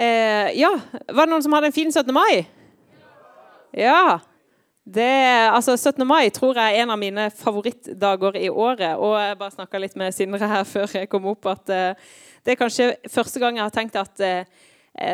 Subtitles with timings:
[0.00, 0.70] Eh, ja,
[1.12, 2.08] Var det noen som hadde en fin 17.
[2.16, 2.46] mai?
[3.76, 4.20] Ja.
[4.90, 5.10] Det,
[5.52, 6.06] altså 17.
[6.08, 8.96] mai tror jeg er en av mine favorittdager i året.
[8.96, 12.08] Og jeg bare snakka litt med Sindre her før jeg kom opp, at eh,
[12.40, 14.48] det er kanskje første gang jeg har tenkt at eh,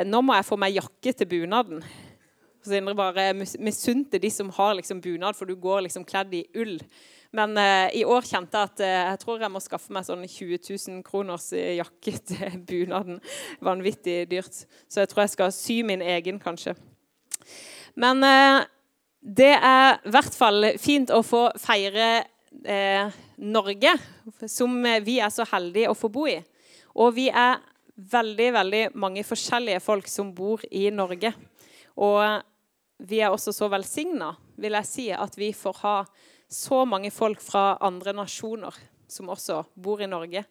[0.06, 1.82] nå må jeg få meg jakke til bunaden.
[2.62, 6.78] Sindre bare misunte de som har liksom bunad, for du går liksom kledd i ull.
[7.36, 10.24] Men eh, i år kjente jeg at eh, jeg tror jeg må skaffe meg sånn
[10.24, 13.20] 20 000 kroners jakke til bunaden.
[13.64, 14.64] Vanvittig dyrt.
[14.88, 16.76] Så jeg tror jeg skal sy min egen, kanskje.
[18.00, 18.64] Men eh,
[19.20, 22.08] det er i hvert fall fint å få feire
[22.64, 23.96] eh, Norge,
[24.48, 26.38] som vi er så heldige å få bo i.
[26.96, 27.58] Og vi er
[27.96, 31.32] veldig, veldig mange forskjellige folk som bor i Norge.
[32.00, 32.22] Og
[33.04, 35.96] vi er også så velsigna, vil jeg si, at vi får ha
[36.48, 38.74] så mange folk fra andre nasjoner
[39.08, 40.44] som også bor i Norge.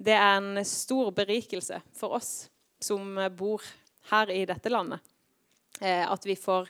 [0.00, 2.48] Det er en stor berikelse for oss
[2.80, 3.62] som bor
[4.10, 5.02] her i dette landet.
[5.80, 6.68] Eh, at vi får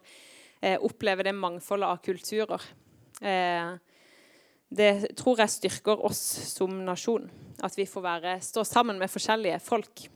[0.60, 2.62] eh, oppleve det mangfoldet av kulturer.
[3.20, 3.72] Eh,
[4.70, 6.20] det tror jeg styrker oss
[6.52, 7.26] som nasjon.
[7.62, 10.06] At vi får være, stå sammen med forskjellige folk.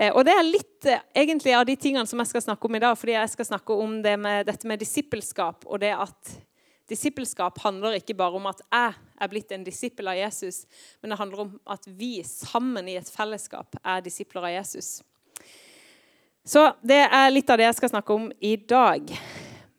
[0.00, 0.86] Og Det er litt
[1.18, 2.94] egentlig av de tingene som jeg skal snakke om i dag.
[2.96, 5.66] fordi jeg skal snakke om det med, dette med disippelskap.
[5.66, 6.30] og det at
[6.90, 10.64] Disippelskap handler ikke bare om at jeg er blitt en disippel av Jesus,
[11.00, 14.98] men det handler om at vi sammen i et fellesskap er disipler av Jesus.
[16.44, 19.12] Så det er litt av det jeg skal snakke om i dag.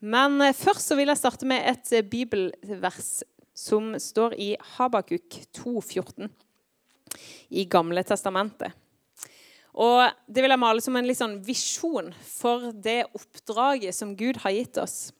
[0.01, 3.21] Men eh, først så vil jeg starte med et eh, bibelvers
[3.57, 6.29] som står i Habakuk 2,14
[7.59, 8.71] i Gamle testamentet.
[9.71, 14.55] Og Det vil jeg male som en sånn visjon for det oppdraget som Gud har
[14.55, 15.11] gitt oss.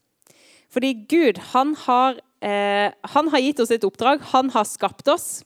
[0.71, 4.21] Fordi Gud han har, eh, han har gitt oss et oppdrag.
[4.31, 5.43] Han har skapt oss,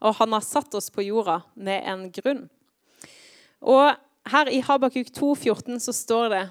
[0.00, 2.48] og han har satt oss på jorda med en grunn.
[3.60, 3.96] Og
[4.28, 6.44] her i Habakuk 2,14 så står det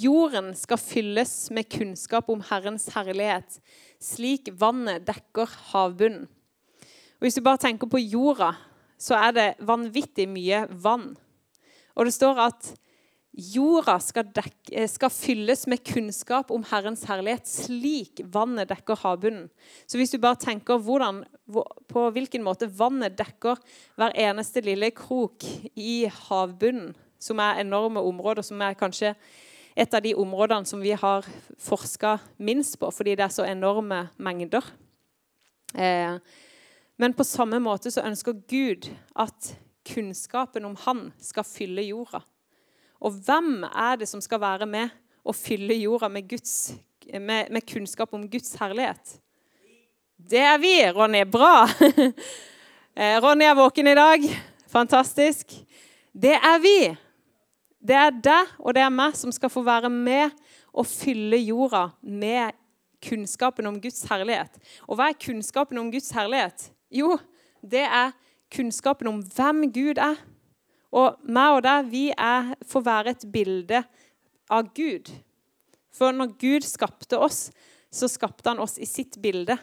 [0.00, 3.58] Jorden skal fylles med kunnskap om Herrens herlighet,
[4.00, 6.28] slik vannet dekker havbunnen.
[7.20, 8.54] Og Hvis du bare tenker på jorda,
[8.98, 11.16] så er det vanvittig mye vann.
[11.96, 12.70] Og det står at
[13.30, 19.46] jorda skal, dekke, skal, fylles med kunnskap om Herrens herlighet, slik vannet dekker havbunnen.
[19.86, 21.22] Så hvis du bare tenker hvordan,
[21.90, 23.60] på hvilken måte vannet dekker
[24.00, 25.46] hver eneste lille krok
[25.78, 29.14] i havbunnen, som er enorme områder, som er kanskje
[29.78, 31.26] et av de områdene som vi har
[31.62, 34.64] forska minst på, fordi det er så enorme mengder.
[35.74, 36.16] Eh,
[37.00, 39.54] men på samme måte så ønsker Gud at
[39.86, 42.24] kunnskapen om Han skal fylle jorda.
[43.00, 44.92] Og hvem er det som skal være med
[45.24, 46.74] og fylle jorda med, Guds,
[47.12, 49.16] med, med kunnskap om Guds herlighet?
[50.30, 51.24] Det er vi, Ronny.
[51.26, 51.66] Bra!
[53.00, 54.24] Eh, Ronny er våken i dag.
[54.68, 55.52] Fantastisk.
[56.12, 56.90] Det er vi.
[57.80, 60.34] Det er deg og det er meg som skal få være med
[60.74, 62.58] og fylle jorda med
[63.00, 64.58] kunnskapen om Guds herlighet.
[64.90, 66.66] Og hva er kunnskapen om Guds herlighet?
[66.90, 67.14] Jo,
[67.62, 68.12] det er
[68.52, 70.18] kunnskapen om hvem Gud er.
[70.90, 73.82] Og meg og deg, vi er, får være et bilde
[74.50, 75.10] av Gud.
[75.94, 77.48] For når Gud skapte oss,
[77.90, 79.56] så skapte han oss i sitt bilde.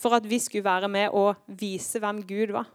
[0.00, 2.68] For at vi skulle være med og vise hvem Gud var.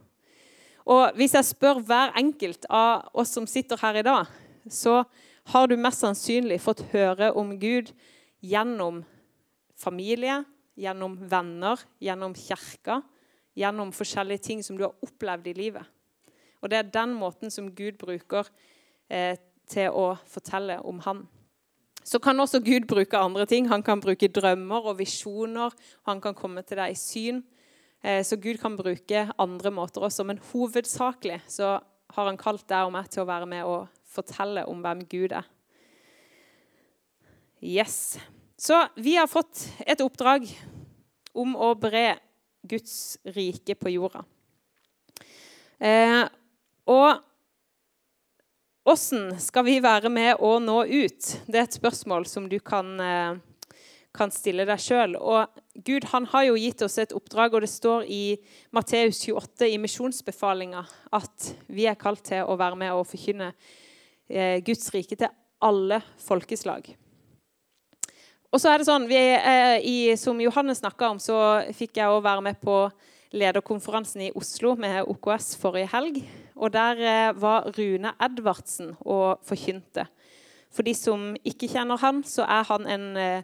[0.89, 4.29] Og hvis jeg spør hver enkelt av oss som sitter her i dag,
[4.69, 5.03] så
[5.53, 7.91] har du mest sannsynlig fått høre om Gud
[8.45, 9.03] gjennom
[9.77, 10.41] familie,
[10.79, 13.01] gjennom venner, gjennom kirka,
[13.57, 15.85] gjennom forskjellige ting som du har opplevd i livet.
[16.61, 18.47] Og det er den måten som Gud bruker
[19.09, 19.37] eh,
[19.69, 21.27] til å fortelle om Han.
[22.03, 23.67] Så kan også Gud bruke andre ting.
[23.69, 25.73] Han kan bruke drømmer og visjoner.
[26.07, 27.43] Han kan komme til deg i syn.
[28.01, 30.25] Eh, så Gud kan bruke andre måter også.
[30.25, 31.77] Men hovedsakelig så
[32.09, 35.35] har han kalt deg og meg til å være med og fortelle om hvem Gud
[35.37, 35.45] er.
[37.61, 38.17] Yes.
[38.57, 40.47] Så vi har fått et oppdrag
[41.37, 42.17] om å bre
[42.67, 44.23] Guds rike på jorda.
[45.79, 46.25] Eh,
[48.89, 51.33] åssen skal vi være med å nå ut?
[51.47, 53.73] Det er et spørsmål som du kan, eh,
[54.13, 55.15] kan stille deg sjøl.
[55.85, 58.37] Gud han har jo gitt oss et oppdrag, og det står i
[58.73, 63.53] Matteus 28 i misjonsbefalinga at vi er kalt til å være med og forkynne
[64.29, 65.29] Eh, Guds rike til
[65.65, 66.91] alle folkeslag.
[68.49, 72.09] Og så er det sånn, vi, eh, i, Som Johannes snakka om, så fikk jeg
[72.09, 72.91] òg være med på
[73.33, 76.21] lederkonferansen i Oslo med OKS forrige helg.
[76.59, 80.05] Og Der eh, var Rune Edvardsen og forkynte.
[80.69, 83.43] For de som ikke kjenner han, så er han en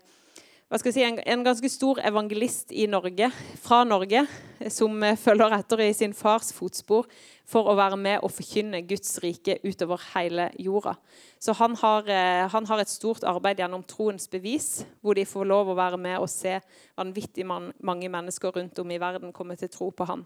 [0.76, 3.30] jeg si, en, en, ganske stor evangelist i Norge,
[3.62, 4.26] fra Norge,
[4.74, 7.06] som følger etter i sin fars fotspor
[7.46, 10.96] for å være med og forkynne Guds rike utover hele jorda.
[11.40, 15.46] Så han har, eh, han har et stort arbeid gjennom Troens bevis, hvor de får
[15.46, 16.60] lov å være med og se
[16.98, 20.26] vanvittig man, mange mennesker rundt om i verden komme til tro på han.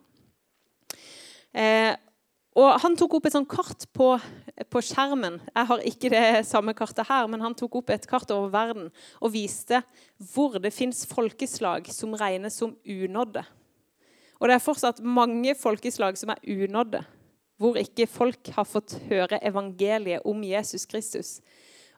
[1.53, 1.95] Eh,
[2.57, 4.07] og Han tok opp et sånt kart på,
[4.69, 5.37] på, skjermen.
[5.53, 8.89] Jeg har ikke det samme kartet her, men han tok opp et kart over verden
[9.21, 9.83] og viste
[10.33, 13.45] hvor det fins folkeslag som regnes som unådde.
[14.39, 17.03] Og det er fortsatt mange folkeslag som er unådde,
[17.59, 21.39] hvor ikke folk har fått høre evangeliet om Jesus Kristus.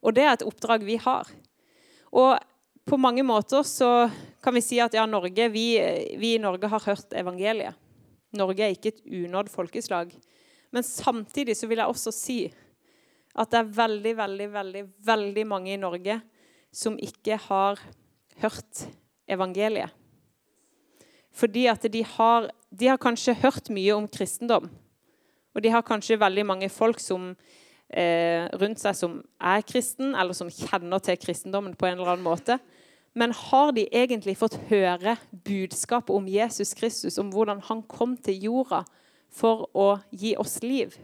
[0.02, 1.30] Og det er et oppdrag vi har.
[2.12, 2.36] Og
[2.86, 4.10] på mange måter så
[4.44, 5.66] kan vi si at ja, Norge, vi,
[6.18, 7.78] vi i Norge har hørt evangeliet.
[8.36, 10.12] Norge er ikke et unådd folkeslag.
[10.72, 12.40] Men samtidig så vil jeg også si
[13.32, 16.20] at det er veldig, veldig, veldig, veldig mange i Norge
[16.72, 17.80] som ikke har
[18.44, 18.86] hørt
[19.32, 19.92] evangeliet.
[21.32, 24.68] Fordi at de har, de har kanskje hørt mye om kristendom.
[25.56, 27.36] Og de har kanskje veldig mange folk som,
[27.90, 32.28] eh, rundt seg som er kristen, eller som kjenner til kristendommen på en eller annen
[32.28, 32.60] måte.
[33.14, 38.40] Men har de egentlig fått høre budskapet om Jesus Kristus, om hvordan han kom til
[38.44, 38.86] jorda
[39.32, 40.96] for å gi oss liv?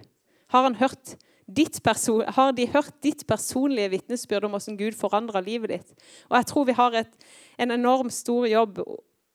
[0.52, 6.08] Har, har de hørt ditt personlige vitnesbyrd om hvordan Gud forandra livet ditt?
[6.30, 7.14] Og jeg tror vi har et,
[7.58, 8.82] en enorm stor jobb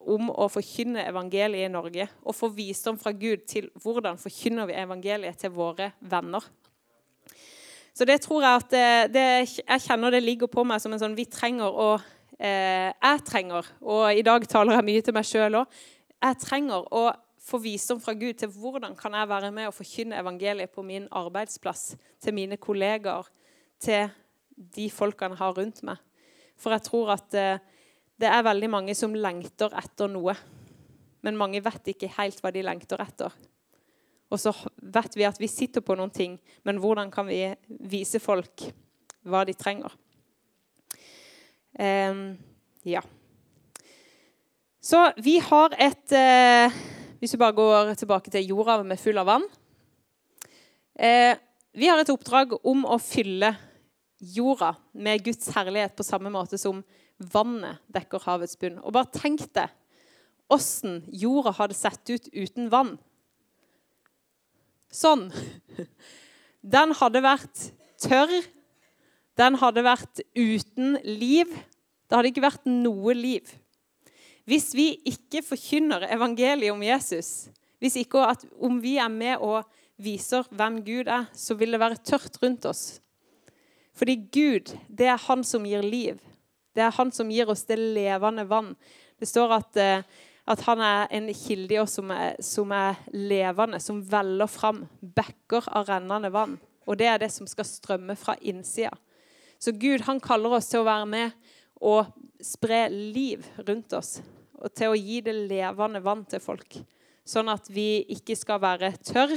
[0.03, 2.09] om å forkynne evangeliet i Norge.
[2.27, 6.45] Og få visdom fra Gud til hvordan forkynner vi evangeliet til våre venner.
[7.93, 9.25] Så det tror jeg at det, det,
[9.61, 11.89] Jeg kjenner det ligger på meg som en sånn Vi trenger å
[12.39, 15.83] eh, Jeg trenger, og i dag taler jeg mye til meg sjøl òg,
[16.23, 17.03] jeg trenger å
[17.43, 21.09] få visdom fra Gud til hvordan kan jeg være med og forkynne evangeliet på min
[21.11, 23.27] arbeidsplass, til mine kollegaer,
[23.83, 24.11] til
[24.77, 26.03] de folkene jeg har rundt meg.
[26.57, 27.63] For jeg tror at eh,
[28.21, 30.37] det er veldig mange som lengter etter noe.
[31.23, 33.35] Men mange vet ikke helt hva de lengter etter.
[34.33, 34.53] Og så
[34.95, 37.43] vet vi at vi sitter på noen ting, men hvordan kan vi
[37.91, 38.65] vise folk
[39.29, 39.93] hva de trenger?
[41.77, 42.39] Um,
[42.87, 43.03] ja.
[44.83, 46.81] Så vi har et uh,
[47.23, 49.45] hvis vi bare går tilbake til jorda med full av vann.
[50.99, 51.37] Eh,
[51.71, 53.53] vi har et oppdrag om å fylle
[54.19, 56.81] jorda med Guds herlighet på samme måte som
[57.23, 58.81] vannet dekker havets bunn.
[58.83, 59.71] Og bare tenk deg
[60.51, 62.97] åssen jorda hadde sett ut uten vann.
[64.91, 65.29] Sånn.
[66.75, 67.69] Den hadde vært
[68.03, 68.35] tørr.
[69.39, 71.55] Den hadde vært uten liv.
[72.11, 73.47] Det hadde ikke vært noe liv.
[74.49, 77.49] Hvis vi ikke forkynner evangeliet om Jesus,
[77.83, 79.63] hvis ikke at om vi er med og
[80.03, 83.01] viser hvem Gud er, så vil det være tørt rundt oss.
[83.95, 86.19] Fordi Gud, det er Han som gir liv.
[86.75, 88.75] Det er Han som gir oss det levende vann.
[89.21, 90.03] Det står at, eh,
[90.47, 94.89] at han er en kilde i oss som er, som er levende, som veller fram.
[95.03, 96.59] Bekker av rennende vann.
[96.87, 98.91] Og det er det som skal strømme fra innsida.
[99.59, 101.31] Så Gud han kaller oss til å være med
[101.83, 102.11] og
[102.43, 104.21] spre liv rundt oss.
[104.63, 106.79] Og til å gi det levende vann til folk.
[107.27, 109.35] Sånn at vi ikke skal være tørr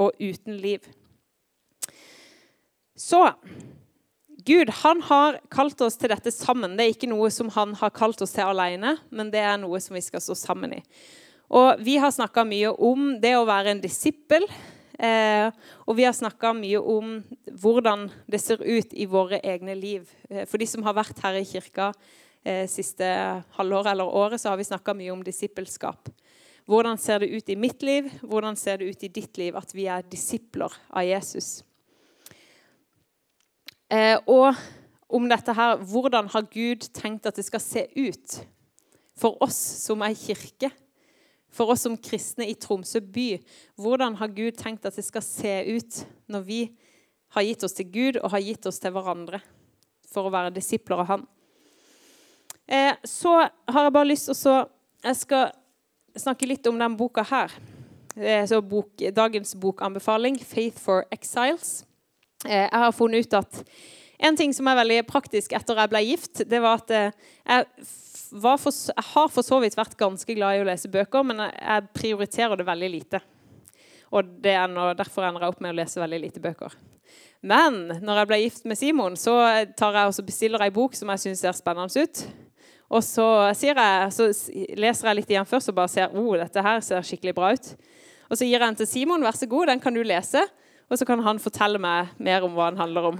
[0.00, 0.84] og uten liv.
[2.98, 3.22] Så
[4.48, 6.76] Gud han har kalt oss til dette sammen.
[6.78, 9.80] Det er ikke noe som han har kalt oss til alene, men det er noe
[9.82, 10.82] som vi skal stå sammen i.
[11.48, 14.44] Og Vi har snakka mye om det å være en disippel.
[14.98, 15.48] Eh,
[15.86, 17.20] og vi har snakka mye om
[17.62, 20.08] hvordan det ser ut i våre egne liv.
[20.28, 21.92] Eh, for de som har vært her i kirka
[22.70, 23.06] siste
[23.56, 26.10] halvåret eller året, så har vi snakka mye om disippelskap.
[26.68, 28.10] Hvordan ser det ut i mitt liv?
[28.20, 31.62] Hvordan ser det ut i ditt liv at vi er disipler av Jesus?
[33.88, 34.52] Eh, og
[35.08, 38.36] om dette her, hvordan har Gud tenkt at det skal se ut
[39.16, 40.68] for oss som er kirke?
[41.48, 43.38] For oss som kristne i Tromsø by,
[43.80, 46.60] hvordan har Gud tenkt at det skal se ut når vi
[47.32, 49.40] har gitt oss til Gud og har gitt oss til hverandre
[50.08, 51.26] for å være disipler av Han?
[52.68, 53.34] Eh, så
[53.66, 54.66] har jeg bare lyst til å
[54.98, 55.52] Jeg skal
[56.18, 57.52] snakke litt om den boka her.
[58.66, 61.84] Bok, dagens bokanbefaling, 'Faith for Exiles'.
[62.44, 63.64] Eh, jeg har funnet ut at
[64.18, 67.12] en ting som er veldig praktisk etter jeg ble gift, det var at eh,
[67.46, 67.64] jeg
[68.58, 71.86] for, jeg har for så vidt vært ganske glad i å lese bøker, men jeg
[71.94, 73.20] prioriterer det veldig lite.
[74.10, 76.74] Og det er noe, Derfor ender jeg opp med å lese veldig lite bøker.
[77.40, 81.08] Men når jeg ble gift med Simon, så jeg også, bestiller jeg en bok som
[81.14, 82.26] jeg syns ser spennende ut.
[82.88, 83.76] Og så, jeg,
[84.16, 84.28] så,
[84.80, 87.72] leser jeg litt igjen først og bare ser oh, dette her ser skikkelig bra ut.
[88.28, 89.24] Og så gir jeg den til Simon.
[89.24, 90.44] Vær så god, den kan du lese.
[90.88, 93.18] Og så kan han fortelle meg mer om hva den handler om.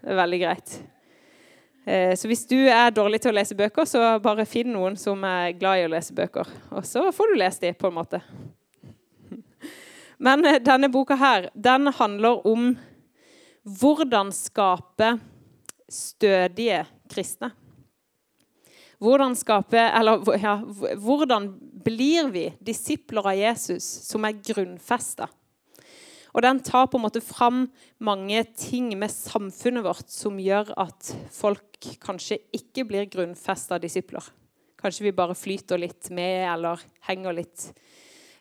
[0.00, 0.74] Det er veldig greit.
[1.86, 5.22] Eh, så hvis du er dårlig til å lese bøker, så bare finn noen som
[5.26, 6.50] er glad i å lese bøker.
[6.74, 8.22] Og så får du lese dem, på en måte.
[10.18, 12.72] Men eh, denne boka her, den handler om
[13.80, 15.14] hvordan skape
[15.90, 17.52] stødige kristne.
[19.00, 20.58] Hvordan skape Eller ja,
[21.00, 21.48] hvordan
[21.84, 25.28] blir vi disipler av Jesus som er grunnfesta?
[26.30, 27.64] Og den tar på en måte fram
[27.98, 34.22] mange ting med samfunnet vårt som gjør at folk kanskje ikke blir grunnfesta disipler.
[34.80, 37.66] Kanskje vi bare flyter litt med eller henger litt,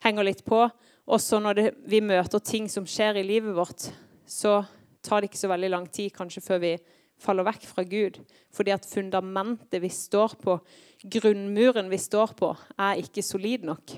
[0.06, 0.62] henger litt på.
[1.10, 3.90] Også når det, vi møter ting som skjer i livet vårt,
[4.30, 4.60] så
[5.02, 6.76] tar det ikke så veldig lang tid kanskje før vi
[7.20, 8.20] faller vekk fra Gud.
[8.56, 10.60] Fordi at fundamentet vi står på,
[11.04, 13.96] grunnmuren vi står på, er ikke solid nok.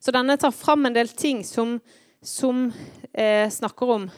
[0.00, 1.78] Så denne tar fram en del ting som
[2.26, 2.72] som
[3.12, 4.08] eh, snakker om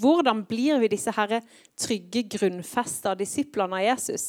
[0.00, 1.40] hvordan blir vi disse her
[1.78, 4.26] trygge, grunnfesta disiplene av Jesus.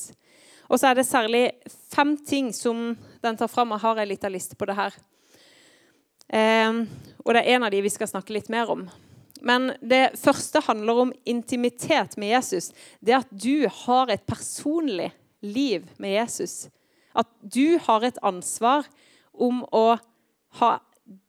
[0.69, 1.43] Og så er det særlig
[1.91, 2.93] fem ting som
[3.23, 3.73] den tar fram.
[3.75, 4.95] Jeg har en liten liste på det her.
[6.29, 6.81] Eh,
[7.25, 8.87] og det er en av de vi skal snakke litt mer om.
[9.41, 12.71] Men det første handler om intimitet med Jesus.
[12.99, 16.67] Det at du har et personlig liv med Jesus.
[17.15, 18.87] At du har et ansvar
[19.33, 19.97] om å
[20.59, 20.71] ha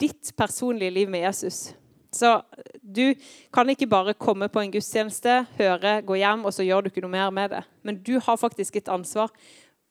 [0.01, 1.71] ditt personlige liv med Jesus.
[2.11, 2.41] Så
[2.83, 3.15] du
[3.55, 7.05] kan ikke bare komme på en gudstjeneste, høre, gå hjem, og så gjør du ikke
[7.05, 7.63] noe mer med det.
[7.87, 9.31] Men du har faktisk et ansvar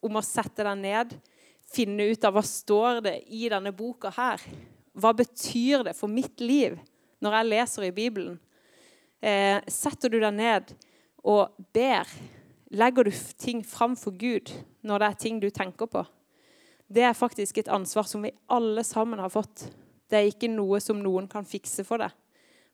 [0.04, 1.16] om å sette deg ned,
[1.70, 4.44] finne ut av hva står det i denne boka her.
[5.00, 6.76] Hva betyr det for mitt liv
[7.24, 8.38] når jeg leser i Bibelen?
[9.22, 10.74] Eh, setter du deg ned
[11.28, 12.08] og ber?
[12.70, 13.12] Legger du
[13.42, 14.54] ting fram for Gud
[14.86, 16.06] når det er ting du tenker på?
[16.90, 19.68] Det er faktisk et ansvar som vi alle sammen har fått.
[20.10, 22.14] Det er ikke noe som noen kan fikse for deg,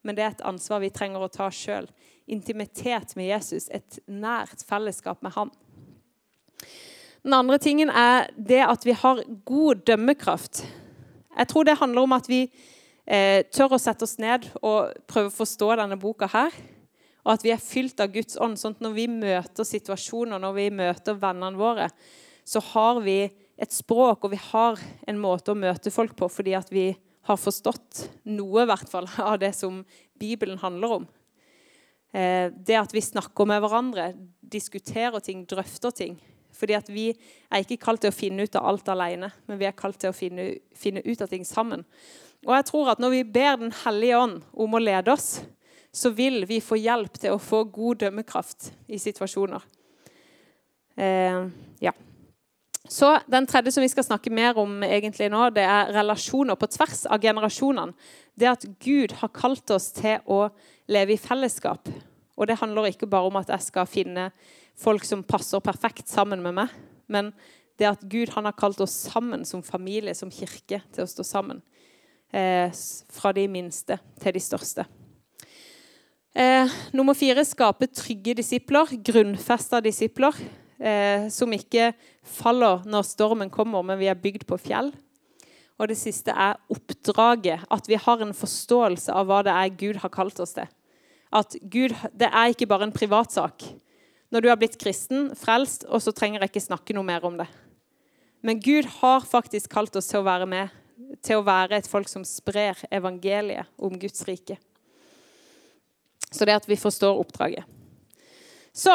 [0.07, 1.89] men det er et ansvar vi trenger å ta sjøl.
[2.31, 5.51] Intimitet med Jesus, et nært fellesskap med ham.
[7.25, 10.63] Den andre tingen er det at vi har god dømmekraft.
[11.35, 12.45] Jeg tror det handler om at vi
[13.05, 16.53] eh, tør å sette oss ned og prøve å forstå denne boka her.
[17.25, 18.59] Og at vi er fylt av Guds ånd.
[18.59, 21.89] sånn at Når vi møter situasjoner, når vi møter vennene våre,
[22.45, 23.23] så har vi
[23.57, 26.89] et språk og vi har en måte å møte folk på fordi at vi
[27.25, 29.81] har forstått noe i hvert fall, av det som
[30.19, 31.07] Bibelen handler om.
[32.13, 36.19] Eh, det at vi snakker med hverandre, diskuterer ting, drøfter ting.
[36.55, 37.09] Fordi at Vi
[37.51, 40.13] er ikke kalt til å finne ut av alt alene, men vi er kalt til
[40.13, 41.83] å finne, finne ut av ting sammen.
[42.45, 45.41] Og jeg tror at Når vi ber Den hellige ånd om å lede oss,
[45.95, 49.63] så vil vi få hjelp til å få god dømmekraft i situasjoner.
[50.99, 51.45] Eh,
[51.79, 51.93] ja.
[52.89, 56.67] Så Den tredje som vi skal snakke mer om egentlig nå, det er relasjoner på
[56.67, 57.95] tvers av generasjonene.
[58.35, 60.49] Det at Gud har kalt oss til å
[60.91, 61.87] leve i fellesskap.
[62.35, 64.29] Og Det handler ikke bare om at jeg skal finne
[64.75, 66.73] folk som passer perfekt sammen med meg,
[67.07, 67.31] men
[67.79, 71.61] det at Gud har kalt oss sammen som familie, som kirke, til å stå sammen.
[72.35, 72.71] Eh,
[73.15, 74.83] fra de minste til de største.
[76.35, 80.35] Eh, nummer fire skape trygge disipler, grunnfesta disipler
[80.75, 81.93] eh, som ikke
[82.27, 84.91] faller når stormen kommer, men vi er bygd på fjell.
[85.79, 87.63] Og det siste er oppdraget.
[87.71, 90.67] At vi har en forståelse av hva det er Gud har kalt oss til.
[91.31, 93.63] At Gud, Det er ikke bare en privatsak.
[94.31, 97.37] Når du har blitt kristen, frelst, og så trenger jeg ikke snakke noe mer om
[97.37, 97.47] det.
[98.43, 100.69] Men Gud har faktisk kalt oss til å være med,
[101.23, 104.57] til å være et folk som sprer evangeliet om Guds rike.
[106.31, 107.63] Så det at vi forstår oppdraget.
[108.75, 108.91] Så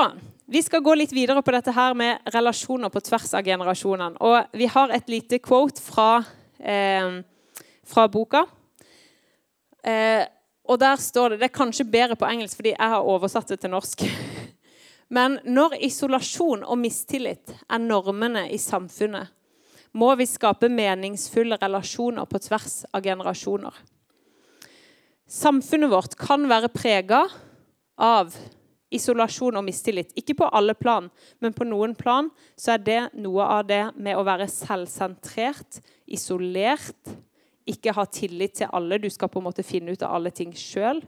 [0.50, 4.18] vi skal gå litt videre på dette her med relasjoner på tvers av generasjonene.
[4.20, 6.24] Og vi har et lite quote fra,
[6.58, 7.22] eh,
[7.84, 8.44] fra boka.
[9.84, 10.26] Eh,
[10.68, 13.60] og der står det Det er kanskje bedre på engelsk fordi jeg har oversatt det
[13.60, 14.04] til norsk.
[15.08, 19.28] Men når isolasjon og mistillit er normene i samfunnet,
[19.92, 23.74] må vi skape meningsfulle relasjoner på tvers av generasjoner.
[25.30, 27.24] Samfunnet vårt kan være prega
[28.00, 28.34] av
[28.90, 30.10] isolasjon og mistillit.
[30.18, 31.06] Ikke på alle plan,
[31.38, 35.78] men på noen plan så er det noe av det med å være selvsentrert,
[36.10, 37.14] isolert,
[37.70, 38.98] ikke ha tillit til alle.
[38.98, 41.02] Du skal på en måte finne ut av alle ting sjøl.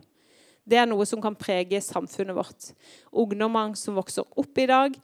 [0.62, 2.70] Det er noe som kan prege samfunnet vårt.
[3.10, 4.94] Ungdommer som vokser opp i dag,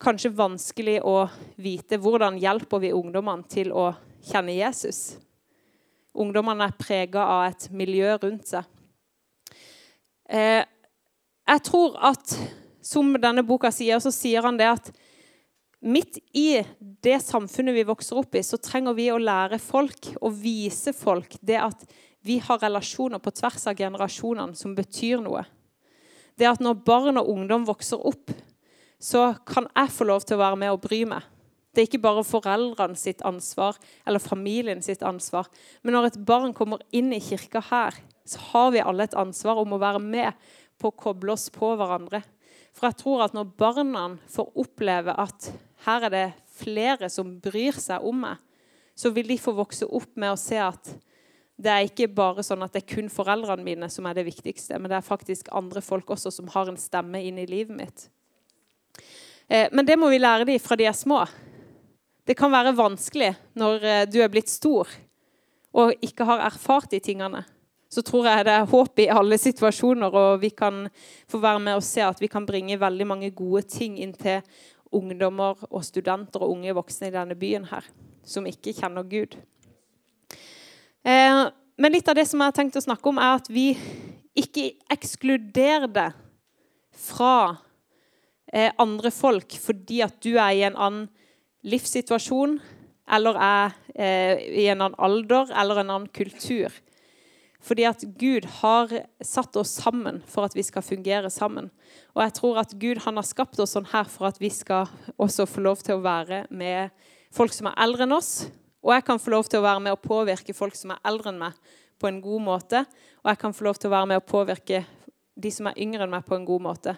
[0.00, 1.28] kanskje vanskelig å
[1.60, 3.90] vite hvordan hjelper vi ungdommene til å
[4.30, 5.18] kjenne Jesus.
[6.16, 8.66] Ungdommene er prega av et miljø rundt seg.
[10.30, 10.62] Eh,
[11.50, 12.34] jeg tror at,
[12.82, 14.90] som denne boka sier, så sier han det at
[15.80, 16.60] midt i
[17.02, 21.36] det samfunnet vi vokser opp i, så trenger vi å lære folk og vise folk
[21.40, 21.86] det at
[22.26, 25.46] vi har relasjoner på tvers av generasjonene som betyr noe.
[26.36, 28.32] Det at når barn og ungdom vokser opp,
[29.00, 31.24] så kan jeg få lov til å være med og bry meg.
[31.70, 33.78] Det er ikke bare foreldrene sitt ansvar
[34.08, 35.46] eller familien sitt ansvar.
[35.82, 39.62] Men når et barn kommer inn i kirka her, så har vi alle et ansvar
[39.62, 42.22] om å være med på å koble oss på hverandre.
[42.74, 45.50] For jeg tror at når barna får oppleve at
[45.86, 46.26] her er det
[46.60, 48.36] flere som bryr seg om meg,
[48.98, 50.90] så vil de få vokse opp med å se at
[51.60, 54.78] det er ikke bare sånn at det er kun foreldrene mine som er det viktigste,
[54.78, 58.06] men det er faktisk andre folk også som har en stemme inn i livet mitt.
[59.48, 61.24] Eh, men det må vi lære dem fra de er små.
[62.26, 64.90] Det kan være vanskelig når eh, du er blitt stor
[65.70, 67.44] og ikke har erfart de tingene.
[67.90, 70.84] Så tror jeg det er håp i alle situasjoner, og vi kan
[71.30, 74.44] få være med og se at vi kan bringe veldig mange gode ting inn til
[74.94, 77.86] ungdommer og studenter og unge voksne i denne byen her,
[78.26, 79.34] som ikke kjenner Gud.
[81.02, 81.42] Eh,
[81.80, 83.72] men litt av det som jeg har tenkt å snakke om, er at vi
[84.38, 86.10] ikke ekskluderer det
[87.10, 87.58] fra
[88.52, 91.08] eh, andre folk fordi at du er i en annen
[91.66, 92.58] livssituasjon
[93.10, 96.72] eller er eh, i en annen alder eller en annen kultur.
[97.60, 101.68] Fordi at Gud har satt oss sammen for at vi skal fungere sammen.
[102.16, 104.88] Og jeg tror at Gud han har skapt oss sånn her for at vi skal
[105.20, 106.94] også få lov til å være med
[107.34, 108.48] folk som er eldre enn oss,
[108.80, 111.32] og jeg kan få lov til å være med å påvirke folk som er eldre
[111.32, 111.56] enn meg,
[112.00, 112.84] på en god måte.
[113.20, 114.84] Og jeg kan få lov til å være med å påvirke
[115.36, 116.94] de som er yngre enn meg, på en god måte.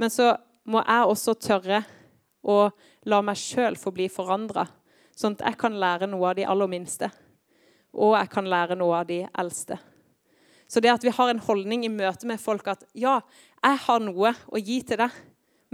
[0.00, 0.32] Men så
[0.68, 1.82] må jeg også tørre
[2.42, 2.70] å
[3.08, 4.66] la meg sjøl få bli forandra,
[5.16, 7.10] sånn at jeg kan lære noe av de aller minste.
[7.90, 9.78] Og jeg kan lære noe av de eldste.
[10.70, 13.18] Så det at vi har en holdning i møte med folk at ja,
[13.58, 15.16] jeg har noe å gi til deg,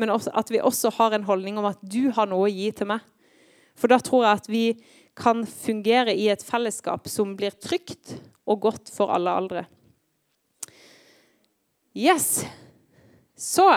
[0.00, 2.88] men at vi også har en holdning om at du har noe å gi til
[2.88, 3.04] meg.
[3.76, 4.64] For da tror jeg at vi
[5.16, 8.16] kan fungere i et fellesskap som blir trygt
[8.48, 9.64] og godt for alle aldre.
[11.96, 12.44] Yes.
[13.36, 13.68] Så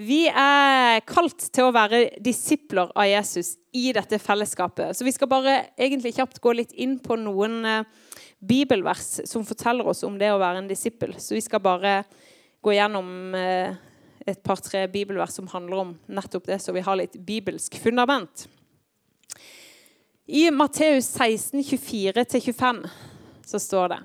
[0.00, 4.96] vi er kalt til å være disipler av Jesus i dette fellesskapet.
[4.96, 7.90] Så vi skal bare egentlig kjapt gå litt inn på noen eh,
[8.40, 11.12] bibelvers som forteller oss om det å være en disippel.
[11.20, 11.98] Så vi skal bare
[12.64, 13.76] gå gjennom eh,
[14.24, 18.46] et par-tre bibelvers som handler om nettopp det, så vi har litt bibelsk fundament.
[20.30, 22.82] I Matteus 16, 24-25
[23.50, 24.00] så står det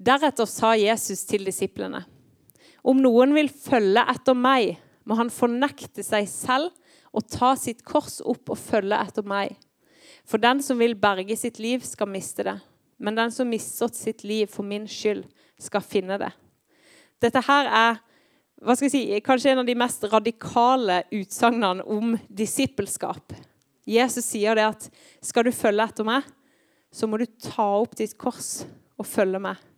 [0.00, 2.04] Deretter sa Jesus til disiplene.:
[2.84, 6.70] Om noen vil følge etter meg, må han fornekte seg selv
[7.16, 9.56] og ta sitt kors opp og følge etter meg.
[10.28, 12.56] For den som vil berge sitt liv, skal miste det.
[13.00, 15.24] Men den som mister sitt liv for min skyld,
[15.60, 16.30] skal finne det.
[17.20, 17.98] Dette her er
[18.88, 23.34] si, kanskje en av de mest radikale utsagnene om disippelskap.
[23.88, 24.86] Jesus sier det at
[25.24, 26.24] skal du følge etter meg,
[26.92, 28.62] så må du ta opp ditt kors
[28.98, 29.69] og følge meg.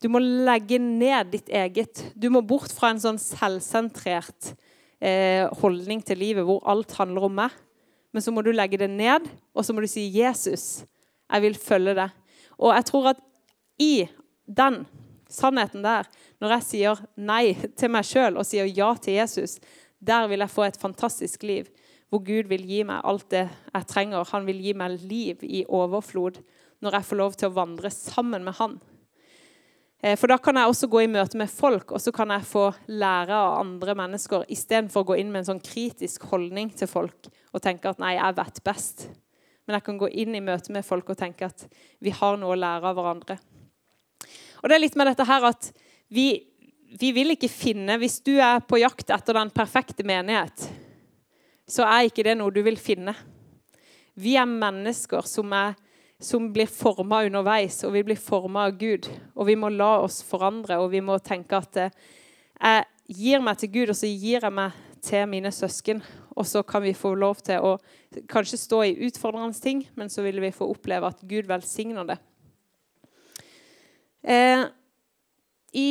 [0.00, 2.00] Du må legge ned ditt eget.
[2.16, 4.54] Du må bort fra en sånn selvsentrert
[4.96, 7.58] eh, holdning til livet hvor alt handler om meg.
[8.10, 10.82] Men så må du legge det ned, og så må du si 'Jesus,
[11.30, 12.16] jeg vil følge deg'.
[12.58, 13.20] Og jeg tror at
[13.78, 14.08] i
[14.48, 14.86] den
[15.30, 16.08] sannheten der,
[16.40, 19.60] når jeg sier nei til meg sjøl og sier ja til Jesus,
[20.00, 21.68] der vil jeg få et fantastisk liv
[22.10, 24.26] hvor Gud vil gi meg alt det jeg trenger.
[24.32, 26.40] Han vil gi meg liv i overflod
[26.82, 28.80] når jeg får lov til å vandre sammen med Han.
[30.02, 32.48] Eh, for da kan jeg også gå i møte med folk og så kan jeg
[32.48, 36.88] få lære av andre mennesker istedenfor å gå inn med en sånn kritisk holdning til
[36.88, 39.08] folk og tenke at nei, jeg vet best.
[39.66, 41.66] Men jeg kan gå inn i møte med folk og tenke at
[42.00, 43.36] vi har noe å lære av hverandre.
[44.60, 45.70] Og det er litt med dette her at
[46.12, 46.26] vi,
[47.00, 50.64] vi vil ikke finne Hvis du er på jakt etter den perfekte menighet,
[51.70, 53.14] så er ikke det noe du vil finne.
[54.18, 55.76] Vi er mennesker som, er,
[56.20, 59.08] som blir forma underveis, og vi blir forma av Gud.
[59.34, 61.94] Og vi må la oss forandre, og vi må tenke at eh,
[62.60, 66.02] jeg gir meg til Gud, og så gir jeg meg til mine søsken.
[66.36, 67.72] Og så kan vi få lov til å
[68.30, 72.18] kanskje stå i utfordrende ting, men så vil vi få oppleve at Gud velsigner det.
[74.20, 74.66] Eh,
[75.72, 75.90] I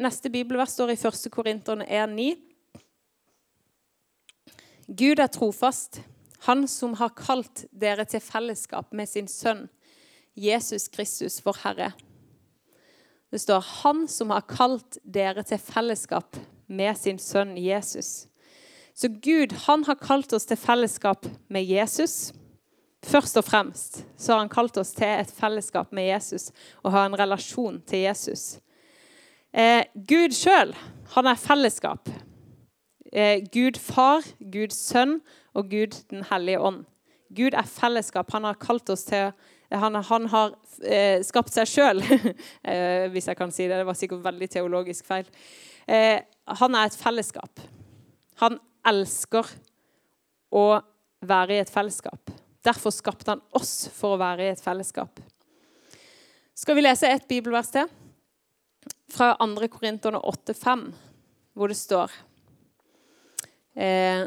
[0.00, 1.32] neste bibelvers står i 1.
[1.32, 2.30] Korinterne 1,9.
[4.90, 6.02] Gud er trofast,
[6.46, 9.66] han som har kalt dere til fellesskap med sin sønn,
[10.34, 11.92] Jesus Kristus, vår Herre.
[13.30, 18.26] Det står 'Han som har kalt dere til fellesskap med sin sønn Jesus'.
[18.94, 22.32] Så Gud han har kalt oss til fellesskap med Jesus.
[23.02, 26.50] Først og fremst så har han kalt oss til et fellesskap med Jesus
[26.82, 28.60] og ha en relasjon til Jesus.
[29.52, 30.74] Eh, Gud sjøl,
[31.14, 32.08] han er fellesskap
[33.12, 35.20] eh, Gud far, Gud sønn
[35.54, 36.84] og Gud den hellige ånd.
[37.30, 38.30] Gud er fellesskap.
[38.34, 39.32] Han har kalt oss til
[39.70, 42.00] Han, han har eh, skapt seg sjøl,
[42.72, 43.76] eh, hvis jeg kan si det.
[43.78, 45.28] Det var sikkert veldig teologisk feil.
[45.86, 46.18] Eh,
[46.58, 47.62] han er et fellesskap.
[48.42, 48.58] Han
[48.90, 49.46] elsker
[50.50, 50.64] å
[51.22, 52.32] være i et fellesskap.
[52.66, 55.22] Derfor skapte han oss for å være i et fellesskap.
[56.58, 57.86] Skal vi lese et bibelvers til?
[59.14, 59.70] Fra 2.
[59.70, 60.82] Korinterne 8,5,
[61.54, 62.18] hvor det står
[63.76, 64.24] eh,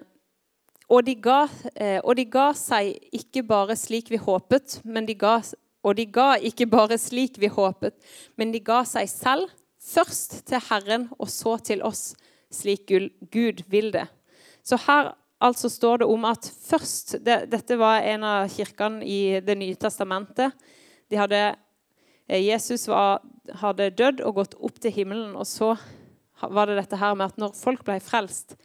[0.90, 1.42] og, de ga,
[1.76, 5.40] eh, og de ga seg ikke bare slik vi håpet, men de ga,
[5.84, 7.96] og de ga ikke bare slik vi håpet,
[8.38, 9.52] men de ga seg selv
[9.84, 12.14] først til Herren og så til oss,
[12.54, 12.92] slik
[13.34, 14.08] Gud vil det.
[14.64, 15.12] Så her
[15.44, 19.76] altså står det om at først det, Dette var en av kirkene i Det nye
[19.76, 20.54] testamentet.
[21.12, 21.42] De hadde,
[22.28, 23.22] eh, Jesus var,
[23.60, 25.36] hadde dødd og gått opp til himmelen.
[25.36, 25.76] Og så
[26.42, 28.56] var det dette her med at når folk ble frelst,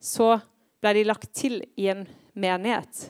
[0.00, 0.38] så
[0.82, 2.04] ble de lagt til i en
[2.38, 3.08] menighet.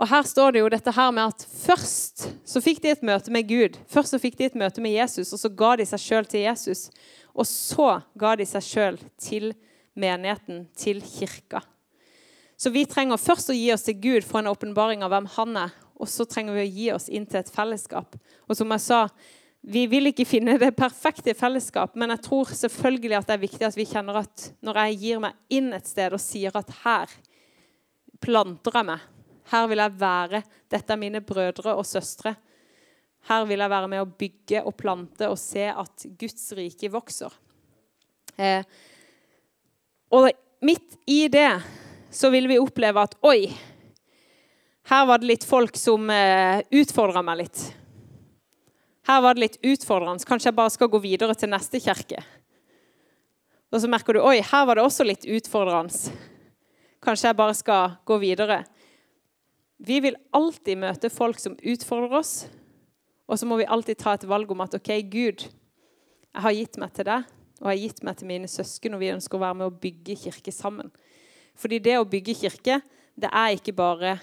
[0.00, 3.32] Og Her står det jo dette her med at først så fikk de et møte
[3.34, 3.76] med Gud.
[3.90, 6.46] Først så fikk de et møte med Jesus, og så ga de seg sjøl til
[6.46, 6.86] Jesus.
[7.36, 9.50] Og så ga de seg sjøl til
[9.98, 11.60] menigheten, til kirka.
[12.60, 15.60] Så vi trenger først å gi oss til Gud for en åpenbaring av hvem han
[15.66, 15.76] er.
[16.00, 18.16] Og så trenger vi å gi oss inn til et fellesskap.
[18.48, 19.02] Og som jeg sa,
[19.60, 23.66] vi vil ikke finne det perfekte fellesskap, men jeg tror selvfølgelig at det er viktig
[23.66, 27.12] at vi kjenner at når jeg gir meg inn et sted og sier at her
[28.24, 29.02] planter jeg meg,
[29.50, 32.34] her vil jeg være, dette er mine brødre og søstre,
[33.28, 37.34] her vil jeg være med å bygge og plante og se at Guds rike vokser.
[38.40, 38.64] Eh,
[40.16, 40.30] og
[40.64, 41.50] midt i det
[42.10, 43.50] så vil vi oppleve at Oi,
[44.90, 47.60] her var det litt folk som eh, utfordra meg litt.
[49.08, 50.26] Her var det litt utfordrende.
[50.28, 52.20] Kanskje jeg bare skal gå videre til neste kirke.
[53.70, 56.12] Og så merker du oi, her var det også litt utfordrende.
[57.00, 58.64] Kanskje jeg bare skal gå videre.
[59.80, 62.34] Vi vil alltid møte folk som utfordrer oss.
[63.30, 66.76] Og så må vi alltid ta et valg om at OK, Gud, jeg har gitt
[66.82, 67.28] meg til deg,
[67.60, 69.76] og jeg har gitt meg til mine søsken, og vi ønsker å være med å
[69.84, 70.90] bygge kirke sammen.
[71.58, 72.80] Fordi det å bygge kirke,
[73.14, 74.16] det er ikke bare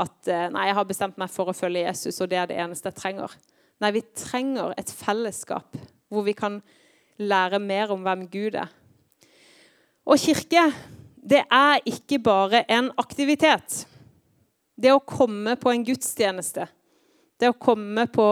[0.00, 2.60] at eh, Nei, jeg har bestemt meg for å følge Jesus, og det er det
[2.60, 3.34] eneste jeg trenger.
[3.80, 5.76] Nei, vi trenger et fellesskap
[6.10, 6.58] hvor vi kan
[7.20, 8.70] lære mer om hvem Gud er.
[10.08, 10.64] Og kirke,
[11.16, 13.84] det er ikke bare en aktivitet.
[14.80, 16.66] Det å komme på en gudstjeneste,
[17.40, 18.28] det å komme på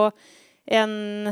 [0.67, 1.31] en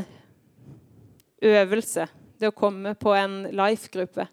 [1.43, 4.27] øvelse, det å komme på en life-gruppe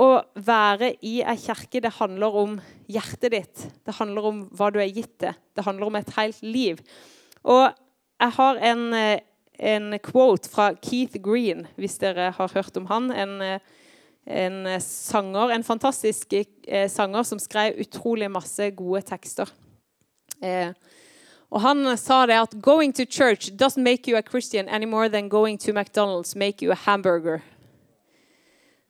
[0.00, 0.08] å
[0.40, 2.56] være i ei kirke, det handler om
[2.90, 3.64] hjertet ditt.
[3.84, 5.34] Det handler om hva du er gitt til.
[5.52, 6.80] Det handler om et helt liv.
[7.44, 7.68] Og
[8.22, 9.20] jeg har en, eh,
[9.58, 13.10] en quote fra Keith Green, hvis dere har hørt om han.
[13.10, 13.58] En, eh,
[14.26, 19.50] en sanger, en fantastisk eh, sanger som skrev utrolig masse gode tekster.
[20.42, 20.70] Eh,
[21.50, 25.08] og Han sa det at 'going to church doesn't make you a Christian any more
[25.08, 27.42] than going to McDonald's make you a hamburger'.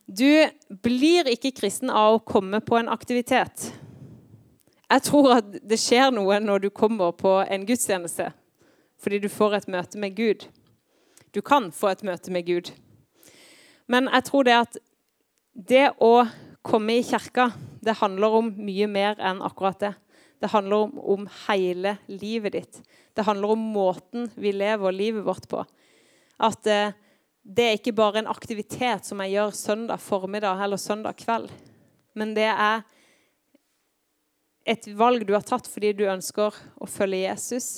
[0.07, 0.47] Du
[0.83, 3.73] blir ikke kristen av å komme på en aktivitet.
[4.91, 8.33] Jeg tror at det skjer noe når du kommer på en gudstjeneste,
[9.03, 10.47] fordi du får et møte med Gud.
[11.35, 12.71] Du kan få et møte med Gud.
[13.91, 14.79] Men jeg tror det at
[15.53, 16.25] det å
[16.63, 17.51] komme i kirka,
[17.83, 19.93] det handler om mye mer enn akkurat det.
[20.43, 22.81] Det handler om, om hele livet ditt.
[23.15, 25.65] Det handler om måten vi lever livet vårt på.
[26.43, 26.95] At eh,
[27.43, 31.51] det er ikke bare en aktivitet som jeg gjør søndag formiddag eller søndag kveld.
[32.15, 32.83] Men det er
[34.67, 37.69] et valg du har tatt fordi du ønsker å følge Jesus.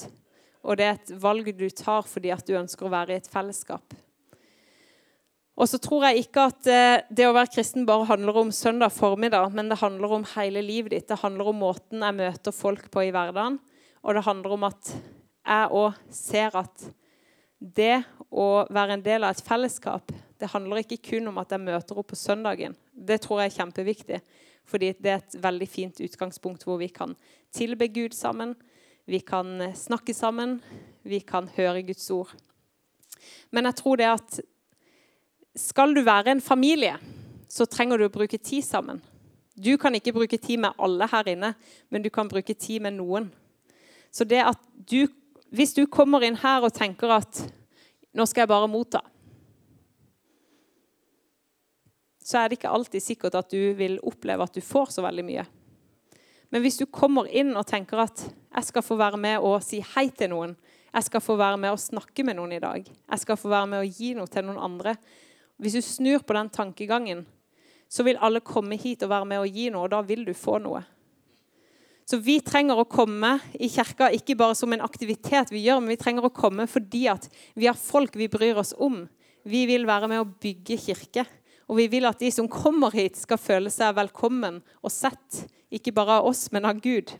[0.64, 3.30] Og det er et valg du tar fordi at du ønsker å være i et
[3.30, 3.94] fellesskap.
[5.54, 8.90] Og så tror jeg ikke at eh, det å være kristen bare handler om søndag
[8.96, 11.06] formiddag, men det handler om hele livet ditt.
[11.12, 13.60] Det handler om måten jeg møter folk på i hverdagen.
[14.02, 14.90] Og det handler om at
[15.44, 16.88] jeg òg ser at
[17.64, 18.02] det
[18.34, 21.98] å være en del av et fellesskap det handler ikke kun om at jeg møter
[22.00, 22.74] opp på søndagen.
[22.92, 24.20] Det tror jeg er kjempeviktig.
[24.68, 27.14] Fordi det er et veldig fint utgangspunkt hvor vi kan
[27.54, 28.54] tilbe Gud sammen.
[29.04, 30.58] Vi kan snakke sammen.
[31.02, 32.32] Vi kan høre Guds ord.
[33.50, 34.40] Men jeg tror det at
[35.56, 36.96] skal du være en familie,
[37.48, 39.02] så trenger du å bruke tid sammen.
[39.54, 41.52] Du kan ikke bruke tid med alle her inne,
[41.88, 43.28] men du kan bruke tid med noen.
[44.10, 44.58] Så det at
[44.90, 45.06] du
[45.54, 47.44] hvis du kommer inn her og tenker at
[48.14, 49.02] nå skal jeg bare motta,
[52.24, 55.24] så er det ikke alltid sikkert at du vil oppleve at du får så veldig
[55.26, 55.44] mye.
[56.54, 58.20] Men hvis du kommer inn og tenker at
[58.54, 60.52] jeg skal få være med og si hei til noen,
[60.94, 63.70] jeg skal få være med og snakke med noen i dag, jeg skal få være
[63.72, 64.94] med og gi noe til noen andre
[65.58, 67.24] Hvis du snur på den tankegangen,
[67.90, 70.32] så vil alle komme hit og være med og gi noe, og da vil du
[70.34, 70.80] få noe.
[72.06, 75.94] Så vi trenger å komme i kirka ikke bare som en aktivitet vi gjør, men
[75.94, 79.04] vi trenger å komme fordi at vi har folk vi bryr oss om.
[79.46, 81.26] Vi vil være med å bygge kirke.
[81.70, 85.94] Og vi vil at de som kommer hit, skal føle seg velkommen og sett, ikke
[85.94, 87.12] bare av oss, men av Gud.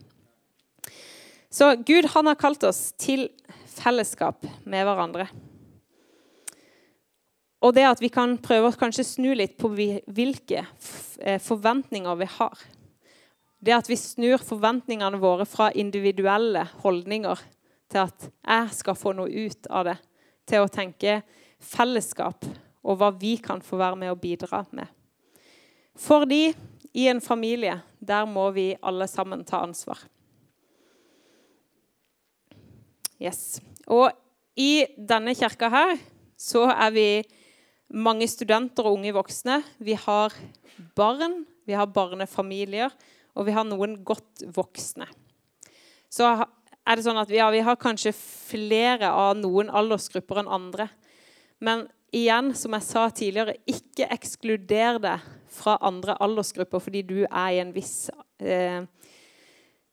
[1.51, 3.29] Så Gud han har kalt oss til
[3.75, 5.29] fellesskap med hverandre.
[7.65, 10.65] Og det at vi kan prøve å snu litt på hvilke
[11.21, 12.65] eh, forventninger vi har.
[13.65, 17.41] Det at vi snur forventningene våre fra individuelle holdninger
[17.89, 20.03] til at 'jeg skal få noe ut av det',
[20.47, 21.23] til å tenke
[21.61, 22.45] fellesskap
[22.85, 24.87] og hva vi kan få være med og bidra med.
[25.97, 26.55] Fordi
[26.95, 30.01] i en familie, der må vi alle sammen ta ansvar.
[33.23, 33.61] Yes.
[33.87, 34.11] Og
[34.59, 35.97] i denne kirka her
[36.41, 37.09] så er vi
[37.95, 39.61] mange studenter og unge voksne.
[39.79, 40.35] Vi har
[40.99, 42.93] barn, vi har barnefamilier,
[43.35, 45.07] og vi har noen godt voksne.
[46.13, 50.53] Så er det sånn at vi har, vi har kanskje flere av noen aldersgrupper enn
[50.53, 50.89] andre.
[51.65, 55.17] Men igjen, som jeg sa tidligere, ikke ekskluder det
[55.55, 58.11] fra andre aldersgrupper fordi du er i en viss
[58.43, 58.83] eh,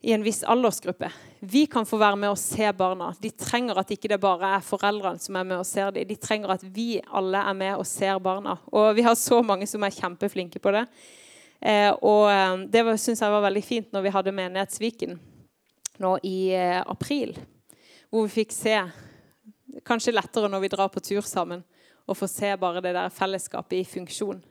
[0.01, 1.11] i en viss aldersgruppe.
[1.39, 3.11] Vi kan få være med og se barna.
[3.21, 6.07] De trenger at ikke det bare er foreldrene som er med og ser dem.
[6.09, 8.55] De trenger at vi alle er med og ser barna.
[8.73, 10.87] Og vi har så mange som er kjempeflinke på det.
[11.61, 15.19] Eh, og eh, det syns jeg var veldig fint når vi hadde Menighetsviken
[16.01, 17.35] nå i eh, april.
[18.09, 18.79] Hvor vi fikk se
[19.87, 21.61] Kanskje lettere når vi drar på tur sammen,
[22.03, 24.41] å få se bare det der fellesskapet i funksjon.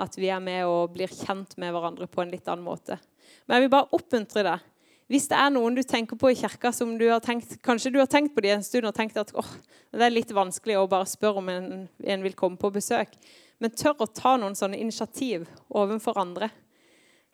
[0.00, 2.98] At vi er med og blir kjent med hverandre på en litt annen måte.
[3.46, 4.70] Men jeg vil bare oppmuntre deg
[5.12, 7.98] hvis det er noen du tenker på i kirka som du har tenkt, kanskje du
[8.00, 11.08] har tenkt på det en stund og tenkt at det er litt vanskelig å bare
[11.08, 11.66] spørre om en,
[12.00, 13.12] en, vil komme på besøk,
[13.60, 16.48] men tør å ta noen sånne initiativ overfor andre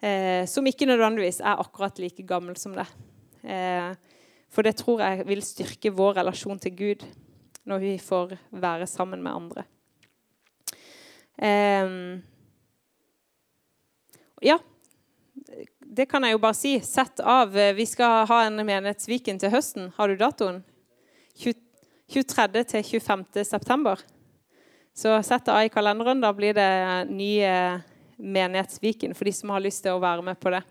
[0.02, 2.90] eh, som ikke nødvendigvis er akkurat like gammel som deg.
[3.46, 3.92] Eh,
[4.50, 7.06] for det tror jeg vil styrke vår relasjon til Gud
[7.70, 9.66] når vi får være sammen med andre.
[11.38, 11.86] Eh,
[14.40, 14.58] ja,
[15.80, 16.76] det kan jeg jo bare si.
[16.84, 17.52] Sett av.
[17.52, 19.90] Vi skal ha en Menighetsviken til høsten.
[19.96, 20.62] Har du datoen?
[21.40, 22.64] 23.
[22.64, 23.24] til 25.
[23.44, 24.00] september.
[24.94, 26.22] Så sett det av i kalenderen.
[26.22, 26.70] Da blir det
[27.10, 27.80] ny eh,
[28.20, 30.62] Menighetsviken for de som har lyst til å være med på det.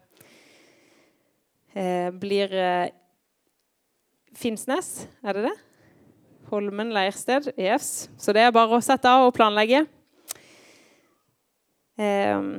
[1.74, 2.90] Eh, blir eh,
[4.40, 5.56] Finnsnes, er det det?
[6.50, 7.52] Holmen leirsted.
[7.58, 8.10] Yes.
[8.18, 9.84] Så det er bare å sette av og planlegge.
[12.00, 12.52] Eh,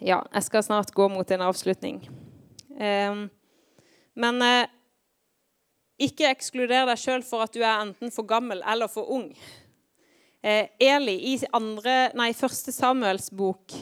[0.00, 2.00] ja, jeg skal snart gå mot en avslutning.
[2.76, 3.26] Um,
[4.16, 4.68] men uh,
[6.00, 9.30] ikke ekskluder deg sjøl for at du er enten for gammel eller for ung.
[10.44, 13.74] Uh, Eli i andre, nei, første Samuels bok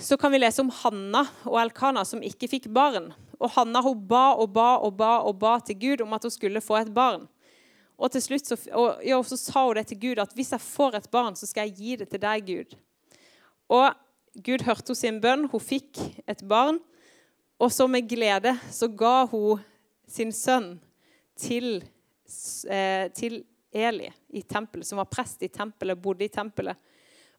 [0.00, 3.10] så kan vi lese om Hanna og Elkana som ikke fikk barn.
[3.42, 6.32] Og Hanna hun ba og ba og ba og ba til Gud om at hun
[6.32, 7.26] skulle få et barn.
[7.98, 10.64] Og til slutt så, og, ja, så sa hun det til Gud at hvis jeg
[10.64, 12.78] får et barn, så skal jeg gi det til deg, Gud.
[13.68, 13.92] Og
[14.32, 16.78] Gud hørte sin bønn, hun fikk et barn.
[17.60, 19.60] Og så med glede så ga hun
[20.08, 20.74] sin sønn
[21.38, 21.82] til,
[22.68, 26.76] eh, til Eli i tempelet, som var prest i tempelet, bodde i tempelet.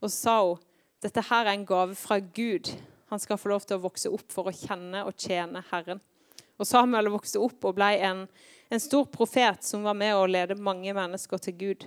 [0.01, 0.62] Og så sa hun
[1.03, 2.69] dette her er en gave fra Gud.
[3.10, 5.99] Han skal få lov til å vokse opp for å kjenne og tjene Herren.
[6.58, 8.23] Og Samuel vokste opp og ble en,
[8.71, 11.86] en stor profet som var med å lede mange mennesker til Gud.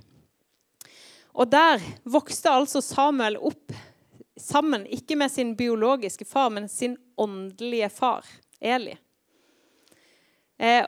[1.32, 3.72] Og der vokste altså Samuel opp
[4.46, 8.26] sammen, ikke med sin biologiske far, men sin åndelige far,
[8.60, 8.94] Eli.
[10.56, 10.86] Eh,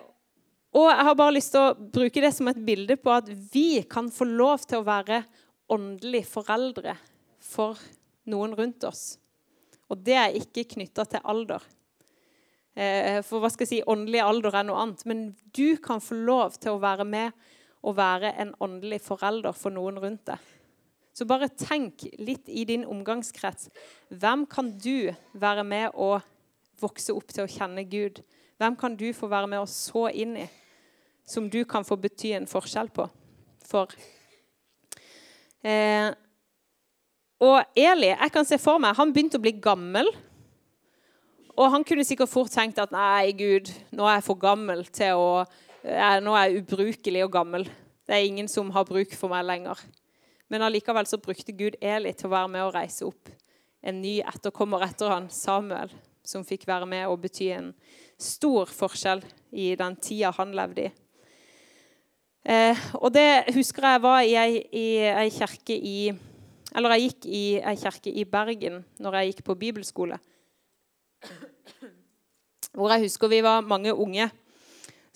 [0.79, 3.83] og jeg har bare lyst til å bruke det som et bilde på at vi
[3.91, 5.23] kan få lov til å være
[5.73, 6.95] åndelige foreldre
[7.45, 7.81] for
[8.29, 9.17] noen rundt oss.
[9.89, 11.65] Og det er ikke knytta til alder.
[12.79, 15.05] Eh, for hva skal jeg si, åndelig alder er noe annet.
[15.09, 15.25] Men
[15.57, 17.33] du kan få lov til å være med
[17.87, 20.55] og være en åndelig forelder for noen rundt deg.
[21.19, 23.73] Så bare tenk litt i din omgangskrets.
[24.15, 26.21] Hvem kan du være med å
[26.79, 28.21] vokse opp til å kjenne Gud?
[28.63, 30.47] Hvem kan du få være med å så inn i,
[31.27, 33.09] som du kan få bety en forskjell på?
[33.67, 33.91] For
[35.67, 36.15] eh,
[37.43, 40.15] Og Eli, jeg kan se for meg, han begynte å bli gammel.
[41.59, 45.19] Og han kunne sikkert fort tenkt at nei, Gud, nå er jeg for gammel til
[45.19, 45.33] å
[45.89, 47.63] Nå er jeg ubrukelig og gammel.
[48.05, 49.79] Det er ingen som har bruk for meg lenger.
[50.49, 53.29] Men allikevel så brukte Gud Eli til å være med og reise opp
[53.85, 55.93] en ny etterkommer etter han, Samuel,
[56.27, 57.73] som fikk være med og bety en
[58.19, 60.95] stor forskjell i den tida han levde i.
[62.49, 65.99] Eh, og det husker jeg var i ei, i ei kirke i
[66.77, 70.19] Eller jeg gikk i ei kirke i Bergen når jeg gikk på bibelskole.
[72.77, 74.29] Hvor jeg husker vi var mange unge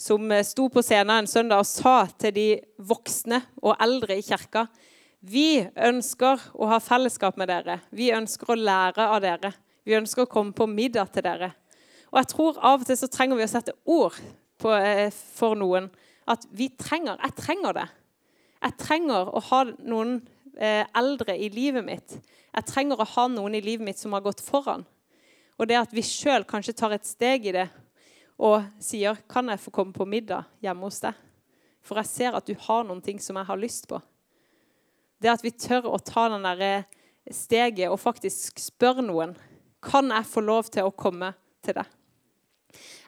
[0.01, 2.47] som sto på scenen en søndag og sa til de
[2.81, 4.65] voksne og eldre i kirka
[5.23, 7.79] Vi ønsker å ha fellesskap med dere.
[7.95, 9.53] Vi ønsker å lære av dere.
[9.87, 11.53] Vi ønsker å komme på middag til dere.
[12.11, 14.19] Og jeg tror av og til så trenger vi å sette ord
[14.59, 15.91] på, eh, for noen.
[16.27, 17.89] At vi trenger Jeg trenger det.
[18.63, 20.27] Jeg trenger å ha noen
[20.59, 22.19] eh, eldre i livet mitt.
[22.55, 24.85] Jeg trenger å ha noen i livet mitt som har gått foran.
[25.59, 27.69] Og det at vi sjøl kanskje tar et steg i det
[28.39, 31.15] og sier 'Kan jeg få komme på middag hjemme hos deg?'
[31.81, 34.03] For jeg ser at du har noen ting som jeg har lyst på.
[35.23, 36.85] Det at vi tør å ta den der
[37.31, 39.37] steget og faktisk spørre noen
[39.83, 41.91] 'Kan jeg få lov til å komme til deg?'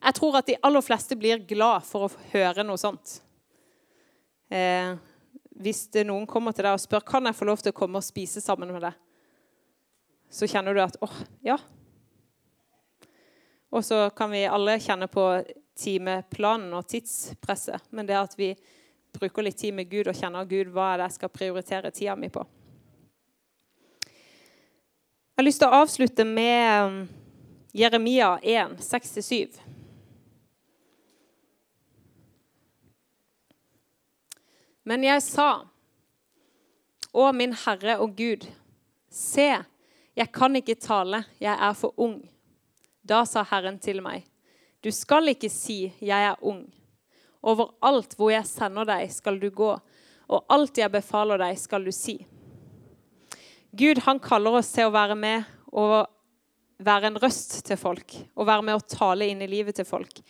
[0.05, 3.21] Jeg tror at de aller fleste blir glad for å høre noe sånt.
[4.51, 4.97] Eh,
[5.57, 8.05] hvis noen kommer til deg og spør kan jeg få lov til å komme og
[8.05, 8.93] spise sammen med deg,
[10.31, 11.57] så kjenner du at åh, ja,
[13.75, 15.23] og så kan vi alle kjenne på
[15.75, 17.83] timeplanen og tidspresset.
[17.91, 18.53] Men det at vi
[19.19, 22.17] bruker litt tid med Gud og kjenner Gud, hva er det jeg skal prioritere tida
[22.19, 22.45] mi på?
[25.35, 26.99] Jeg har lyst til å avslutte med um,
[27.75, 29.57] Jeremia 1, 6-7.
[34.85, 35.49] Men jeg sa,
[37.15, 38.47] Å min Herre og Gud,
[39.11, 39.49] se,
[40.15, 42.21] jeg kan ikke tale, jeg er for ung.
[43.03, 44.27] Da sa Herren til meg,
[44.83, 46.84] du skal ikke si 'jeg er ung'.
[47.45, 49.75] Overalt hvor jeg sender deg, skal du gå,
[50.33, 52.17] og alt jeg befaler deg, skal du si.
[53.75, 56.07] Gud han kaller oss til å være med og
[56.85, 58.15] være en røst til folk.
[58.37, 60.21] Og være med og tale inn i livet til folk.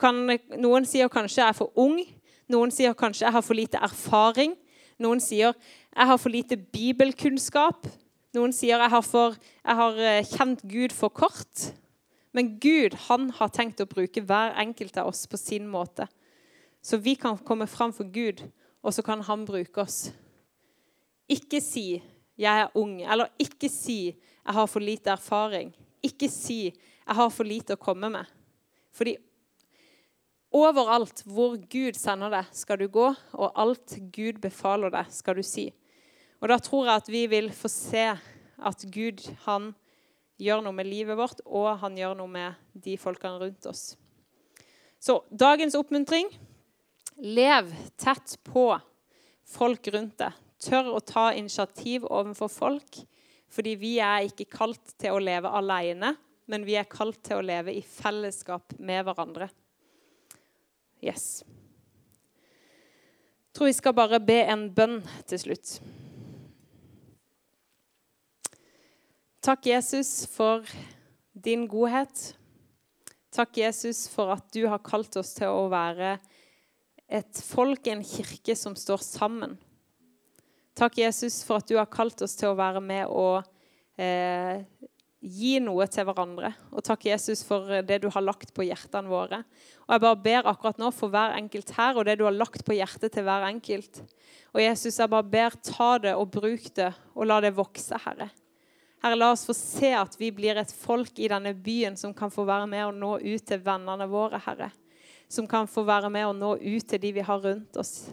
[0.00, 0.24] Kan,
[0.58, 2.06] noen sier kanskje 'jeg er for ung'.
[2.48, 4.56] Noen sier kanskje 'jeg har for lite erfaring'.
[4.98, 7.86] Noen sier 'jeg har for lite bibelkunnskap'.
[8.34, 11.72] Noen sier 'jeg har, for, jeg har eh, kjent Gud for kort'.
[12.32, 16.08] Men Gud han har tenkt å bruke hver enkelt av oss på sin måte.
[16.86, 18.44] Så vi kan komme fram for Gud,
[18.82, 20.12] og så kan han bruke oss.
[21.28, 22.02] Ikke si
[22.38, 24.14] 'jeg er ung', eller ikke si
[24.46, 25.74] 'jeg har for lite erfaring'.
[26.02, 26.70] Ikke si
[27.06, 28.30] 'jeg har for lite å komme med'.
[28.92, 29.16] Fordi
[30.52, 35.42] overalt hvor Gud sender deg, skal du gå, og alt Gud befaler deg, skal du
[35.42, 35.72] si.
[36.40, 38.18] Og da tror jeg at vi vil få se
[38.58, 39.74] at Gud, han
[40.38, 43.96] gjør noe med livet vårt, og han gjør noe med de folkene rundt oss.
[45.00, 46.30] Så dagens oppmuntring
[47.16, 48.80] lev tett på
[49.46, 50.32] folk rundt deg.
[50.62, 52.98] Tør å ta initiativ overfor folk,
[53.52, 56.14] fordi vi er ikke kalt til å leve alene,
[56.46, 59.48] men vi er kalt til å leve i fellesskap med hverandre.
[61.04, 61.44] Yes.
[63.46, 64.98] Jeg tror vi skal bare be en bønn
[65.28, 65.78] til slutt.
[69.46, 70.66] Takk, Jesus, for
[71.32, 72.34] din godhet.
[73.32, 76.16] Takk, Jesus, for at du har kalt oss til å være
[77.08, 79.56] et folk, en kirke, som står sammen.
[80.76, 83.46] Takk, Jesus, for at du har kalt oss til å være med og
[83.96, 84.64] eh,
[85.26, 86.50] gi noe til hverandre.
[86.74, 89.40] Og takk, Jesus, for det du har lagt på hjertene våre.
[89.86, 92.66] Og Jeg bare ber akkurat nå for hver enkelt her og det du har lagt
[92.66, 94.02] på hjertet til hver enkelt.
[94.52, 98.30] Og Jesus, jeg bare ber, ta det og bruk det, og la det vokse, Herre.
[99.02, 102.32] Herre, la oss få se at vi blir et folk i denne byen som kan
[102.32, 104.70] få være med og nå ut til vennene våre, Herre.
[105.28, 108.08] Som kan få være med og nå ut til de vi har rundt oss.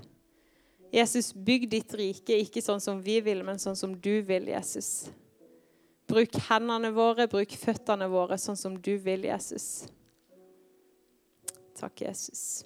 [0.94, 5.10] Jesus, bygg ditt rike, ikke sånn som vi vil, men sånn som du vil, Jesus.
[6.10, 9.88] Bruk hendene våre, bruk føttene våre sånn som du vil, Jesus.
[11.80, 12.62] Takk, Jesus.